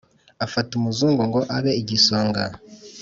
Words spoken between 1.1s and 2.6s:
ngo abe igisonga